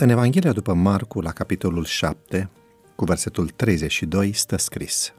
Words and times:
În 0.00 0.08
Evanghelia 0.08 0.52
după 0.52 0.74
Marcu, 0.74 1.20
la 1.20 1.32
capitolul 1.32 1.84
7, 1.84 2.50
cu 2.94 3.04
versetul 3.04 3.48
32, 3.48 4.32
stă 4.32 4.56
scris 4.56 5.12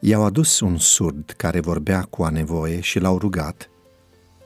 I-au 0.00 0.24
adus 0.24 0.60
un 0.60 0.78
surd 0.78 1.34
care 1.36 1.60
vorbea 1.60 2.02
cu 2.02 2.22
a 2.22 2.28
nevoie 2.28 2.80
și 2.80 2.98
l-au 2.98 3.18
rugat 3.18 3.70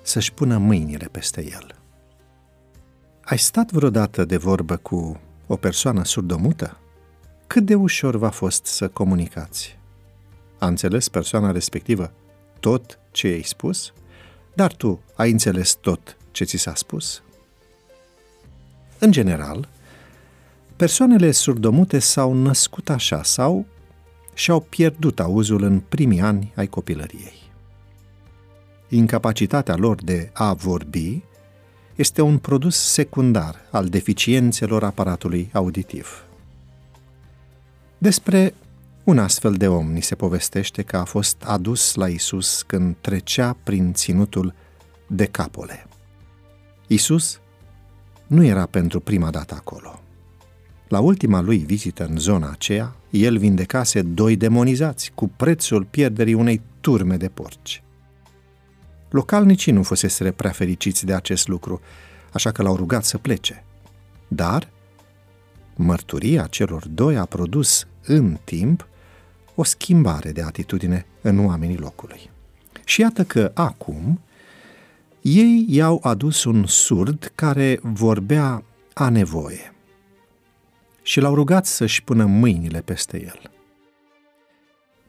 să-și 0.02 0.32
pună 0.32 0.58
mâinile 0.58 1.08
peste 1.12 1.44
el. 1.44 1.74
Ai 3.24 3.38
stat 3.38 3.70
vreodată 3.70 4.24
de 4.24 4.36
vorbă 4.36 4.76
cu 4.76 5.20
o 5.46 5.56
persoană 5.56 6.04
surdomută? 6.04 6.78
Cât 7.46 7.64
de 7.64 7.74
ușor 7.74 8.16
v-a 8.16 8.30
fost 8.30 8.64
să 8.64 8.88
comunicați? 8.88 9.78
A 10.58 10.66
înțeles 10.66 11.08
persoana 11.08 11.50
respectivă 11.50 12.12
tot 12.60 12.98
ce 13.10 13.26
ai 13.26 13.42
spus? 13.42 13.92
Dar 14.54 14.72
tu 14.74 15.00
ai 15.14 15.30
înțeles 15.30 15.72
tot 15.72 16.16
ce 16.30 16.44
ți 16.44 16.56
s-a 16.56 16.74
spus? 16.74 17.22
În 19.02 19.12
general, 19.12 19.68
persoanele 20.76 21.30
surdomute 21.30 21.98
s-au 21.98 22.34
născut 22.34 22.90
așa 22.90 23.22
sau 23.22 23.66
și-au 24.34 24.60
pierdut 24.60 25.20
auzul 25.20 25.62
în 25.62 25.80
primii 25.88 26.20
ani 26.20 26.52
ai 26.56 26.66
copilăriei. 26.66 27.38
Incapacitatea 28.88 29.76
lor 29.76 30.02
de 30.02 30.30
a 30.32 30.52
vorbi 30.52 31.22
este 31.94 32.22
un 32.22 32.38
produs 32.38 32.76
secundar 32.76 33.56
al 33.70 33.88
deficiențelor 33.88 34.84
aparatului 34.84 35.50
auditiv. 35.52 36.24
Despre 37.98 38.54
un 39.04 39.18
astfel 39.18 39.54
de 39.54 39.68
om 39.68 39.92
ni 39.92 40.02
se 40.02 40.14
povestește 40.14 40.82
că 40.82 40.96
a 40.96 41.04
fost 41.04 41.42
adus 41.46 41.94
la 41.94 42.08
Isus 42.08 42.62
când 42.62 42.96
trecea 43.00 43.56
prin 43.62 43.92
ținutul 43.92 44.54
de 45.06 45.24
capole. 45.24 45.86
Isus 46.86 47.40
nu 48.30 48.44
era 48.44 48.66
pentru 48.66 49.00
prima 49.00 49.30
dată 49.30 49.54
acolo. 49.54 50.00
La 50.88 51.00
ultima 51.00 51.40
lui 51.40 51.58
vizită 51.58 52.06
în 52.06 52.18
zona 52.18 52.50
aceea, 52.50 52.96
el 53.10 53.38
vindecase 53.38 54.02
doi 54.02 54.36
demonizați 54.36 55.12
cu 55.14 55.28
prețul 55.28 55.84
pierderii 55.84 56.34
unei 56.34 56.60
turme 56.80 57.16
de 57.16 57.28
porci. 57.28 57.82
Localnicii 59.08 59.72
nu 59.72 59.82
fusese 59.82 60.30
prea 60.30 60.50
fericiți 60.50 61.06
de 61.06 61.14
acest 61.14 61.48
lucru, 61.48 61.80
așa 62.32 62.50
că 62.50 62.62
l-au 62.62 62.76
rugat 62.76 63.04
să 63.04 63.18
plece. 63.18 63.64
Dar 64.28 64.68
mărturia 65.76 66.46
celor 66.46 66.88
doi 66.88 67.16
a 67.16 67.24
produs 67.24 67.86
în 68.04 68.38
timp 68.44 68.88
o 69.54 69.62
schimbare 69.62 70.32
de 70.32 70.42
atitudine 70.42 71.06
în 71.20 71.46
oamenii 71.46 71.78
locului. 71.78 72.30
Și 72.84 73.00
iată 73.00 73.24
că 73.24 73.50
acum 73.54 74.20
ei 75.22 75.66
i-au 75.68 76.00
adus 76.02 76.44
un 76.44 76.66
surd 76.66 77.32
care 77.34 77.78
vorbea 77.82 78.64
a 78.94 79.08
nevoie 79.08 79.74
și 81.02 81.20
l-au 81.20 81.34
rugat 81.34 81.66
să-și 81.66 82.02
pună 82.04 82.24
mâinile 82.24 82.80
peste 82.80 83.22
el. 83.22 83.50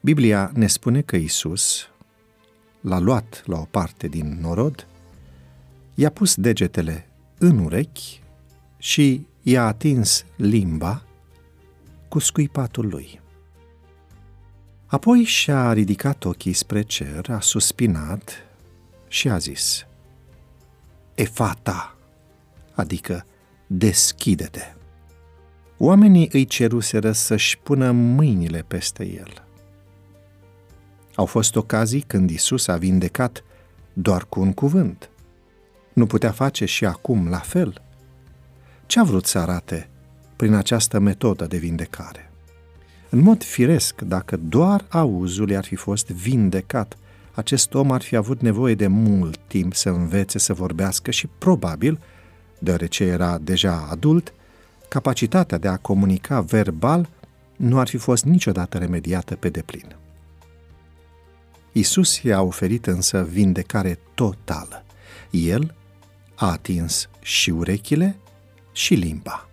Biblia 0.02 0.52
ne 0.54 0.68
spune 0.68 1.02
că 1.02 1.16
Isus 1.16 1.90
l-a 2.82 3.00
luat 3.00 3.44
la 3.46 3.60
o 3.60 3.66
parte 3.72 4.08
din 4.08 4.38
norod, 4.42 4.88
i-a 5.96 6.10
pus 6.10 6.36
degetele 6.36 7.10
în 7.38 7.58
urechi 7.58 8.22
și 8.78 9.26
i-a 9.42 9.66
atins 9.66 10.26
limba 10.36 11.04
cu 12.08 12.20
scuipatul 12.20 12.88
lui. 12.88 13.22
Apoi 14.86 15.24
și-a 15.24 15.74
ridicat 15.74 16.24
ochii 16.24 16.54
spre 16.54 16.82
cer, 16.82 17.30
a 17.30 17.40
suspinat 17.40 18.34
și 19.08 19.30
a 19.30 19.38
zis, 19.38 19.86
Efata, 21.22 21.96
adică 22.74 23.26
deschide-te. 23.68 24.74
Oamenii 25.78 26.30
îi 26.32 26.46
ceruseră 26.46 27.12
să-și 27.12 27.58
pună 27.58 27.92
mâinile 27.92 28.64
peste 28.68 29.06
el. 29.06 29.46
Au 31.16 31.26
fost 31.26 31.56
ocazii 31.56 32.02
când 32.02 32.30
Isus 32.30 32.68
a 32.68 32.78
vindecat 32.78 33.44
doar 33.94 34.26
cu 34.26 34.40
un 34.40 34.54
cuvânt. 34.54 35.10
Nu 35.94 36.06
putea 36.06 36.32
face 36.32 36.66
și 36.66 36.86
acum 36.86 37.30
la 37.30 37.40
fel. 37.40 37.82
Ce 38.86 39.00
a 39.00 39.04
vrut 39.04 39.26
să 39.26 39.38
arate 39.38 39.90
prin 40.36 40.54
această 40.54 41.00
metodă 41.00 41.46
de 41.46 41.58
vindecare? 41.58 42.32
În 43.10 43.20
mod 43.20 43.44
firesc, 43.44 44.02
dacă 44.02 44.38
doar 44.38 44.86
auzul 44.90 45.50
i-ar 45.50 45.66
fi 45.66 45.76
fost 45.76 46.08
vindecat, 46.08 46.98
acest 47.34 47.74
om 47.74 47.92
ar 47.92 48.02
fi 48.02 48.16
avut 48.16 48.42
nevoie 48.42 48.76
de 48.76 48.88
mult 48.88 49.40
timp 49.48 49.74
să 49.74 49.90
învețe 49.90 50.40
să 50.40 50.54
vorbească 50.54 51.12
și 51.12 51.28
probabil, 51.38 52.00
deoarece 52.60 53.04
era 53.04 53.38
deja 53.38 53.88
adult, 53.90 54.34
capacitatea 54.88 55.58
de 55.58 55.68
a 55.68 55.78
comunica 55.78 56.42
verbal 56.42 57.10
nu 57.56 57.80
ar 57.80 57.88
fi 57.88 57.98
fost 57.98 58.24
niciodată 58.24 58.78
remediată 58.78 59.36
pe 59.36 59.50
deplin. 59.50 59.96
Isus 61.72 62.22
i-a 62.22 62.42
oferit 62.42 62.88
însă 62.88 63.28
vindecare 63.32 64.00
totală. 64.14 64.84
El 65.30 65.76
a 66.36 66.52
atins 66.52 67.10
și 67.22 67.50
urechile 67.50 68.16
și 68.72 68.94
limba. 68.94 69.50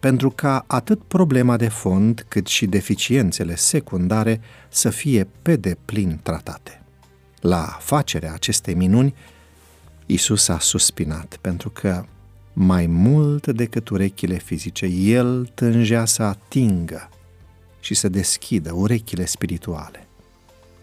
Pentru 0.00 0.30
ca 0.30 0.64
atât 0.66 1.02
problema 1.02 1.56
de 1.56 1.68
fond 1.68 2.24
cât 2.28 2.46
și 2.46 2.66
deficiențele 2.66 3.54
secundare 3.54 4.40
să 4.68 4.90
fie 4.90 5.28
pe 5.42 5.56
deplin 5.56 6.20
tratate. 6.22 6.79
La 7.40 7.76
facerea 7.80 8.32
acestei 8.32 8.74
minuni, 8.74 9.14
Isus 10.06 10.48
a 10.48 10.58
suspinat 10.58 11.36
pentru 11.40 11.70
că 11.70 12.04
mai 12.52 12.86
mult 12.86 13.46
decât 13.46 13.88
urechile 13.88 14.38
fizice, 14.38 14.86
el 14.86 15.46
tângea 15.54 16.04
să 16.04 16.22
atingă 16.22 17.08
și 17.80 17.94
să 17.94 18.08
deschidă 18.08 18.72
urechile 18.72 19.24
spirituale. 19.24 20.06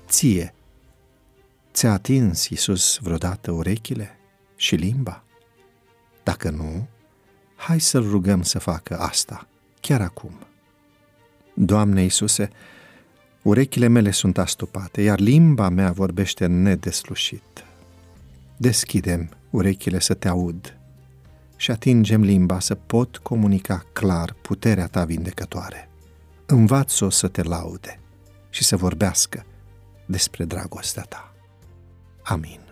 Ție, 0.07 0.53
ți-a 1.73 1.91
atins 1.91 2.49
Iisus 2.49 2.97
vreodată 3.01 3.51
urechile 3.51 4.17
și 4.55 4.75
limba? 4.75 5.23
Dacă 6.23 6.49
nu, 6.49 6.87
hai 7.55 7.79
să-L 7.79 8.09
rugăm 8.09 8.41
să 8.41 8.59
facă 8.59 8.99
asta, 8.99 9.47
chiar 9.79 10.01
acum. 10.01 10.31
Doamne 11.53 12.01
Iisuse, 12.01 12.49
urechile 13.47 13.87
mele 13.87 14.11
sunt 14.11 14.37
astupate, 14.37 15.01
iar 15.01 15.19
limba 15.19 15.69
mea 15.69 15.91
vorbește 15.91 16.45
nedeslușit. 16.45 17.65
Deschidem 18.57 19.29
urechile 19.49 19.99
să 19.99 20.13
te 20.13 20.27
aud 20.27 20.77
și 21.55 21.71
atingem 21.71 22.21
limba 22.21 22.59
să 22.59 22.75
pot 22.75 23.17
comunica 23.17 23.85
clar 23.93 24.35
puterea 24.41 24.87
ta 24.87 25.05
vindecătoare. 25.05 25.89
Învață-o 26.45 27.09
să 27.09 27.27
te 27.27 27.43
laude 27.43 27.99
și 28.49 28.63
să 28.63 28.75
vorbească 28.75 29.45
despre 30.05 30.45
dragostea 30.45 31.03
ta. 31.03 31.33
Amin. 32.23 32.66